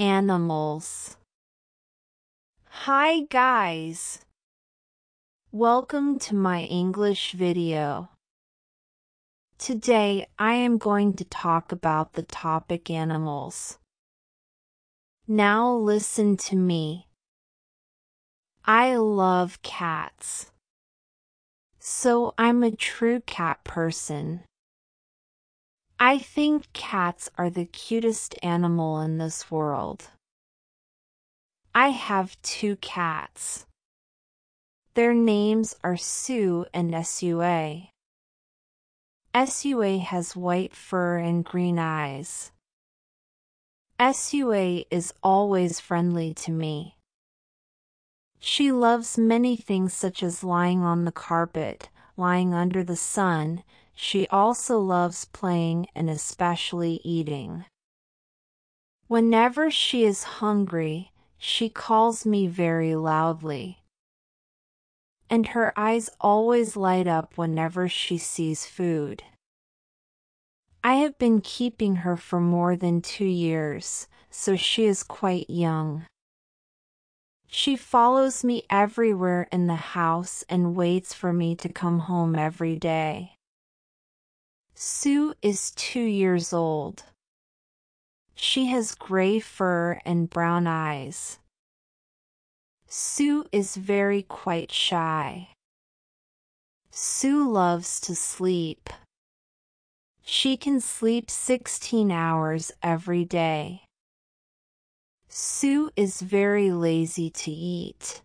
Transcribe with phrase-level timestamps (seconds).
[0.00, 1.18] Animals
[2.70, 4.20] Hi guys!
[5.52, 8.08] Welcome to my English video.
[9.58, 13.76] Today I am going to talk about the topic animals.
[15.28, 17.06] Now listen to me.
[18.64, 20.50] I love cats.
[21.78, 24.44] So I'm a true cat person.
[26.02, 30.08] I think cats are the cutest animal in this world.
[31.74, 33.66] I have two cats.
[34.94, 37.90] Their names are Sue and Sua.
[39.44, 42.50] Sua has white fur and green eyes.
[44.00, 46.96] Sua is always friendly to me.
[48.38, 53.62] She loves many things such as lying on the carpet, lying under the sun,
[53.94, 57.64] she also loves playing and especially eating.
[59.08, 63.78] Whenever she is hungry, she calls me very loudly.
[65.28, 69.22] And her eyes always light up whenever she sees food.
[70.82, 76.06] I have been keeping her for more than two years, so she is quite young.
[77.48, 82.76] She follows me everywhere in the house and waits for me to come home every
[82.76, 83.34] day.
[84.82, 87.02] Sue is two years old.
[88.34, 91.38] She has gray fur and brown eyes.
[92.86, 95.50] Sue is very quite shy.
[96.90, 98.88] Sue loves to sleep.
[100.22, 103.84] She can sleep 16 hours every day.
[105.28, 108.22] Sue is very lazy to eat.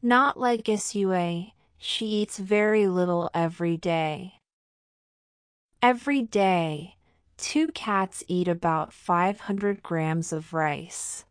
[0.00, 1.46] Not like Sua,
[1.76, 4.34] she eats very little every day.
[5.84, 6.96] Every day,
[7.36, 11.26] two cats eat about 500 grams of rice.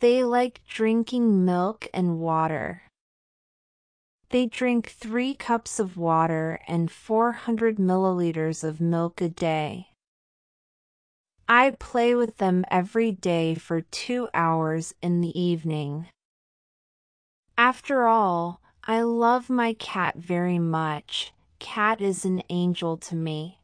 [0.00, 2.82] They like drinking milk and water.
[4.30, 9.90] They drink 3 cups of water and 400 milliliters of milk a day.
[11.48, 16.08] I play with them every day for two hours in the evening.
[17.56, 21.32] After all, I love my cat very much.
[21.58, 23.55] Cat is an angel to me.